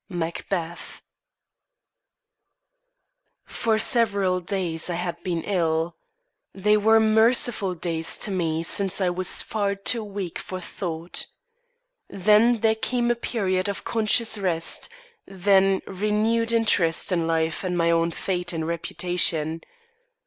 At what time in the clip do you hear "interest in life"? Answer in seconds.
16.51-17.63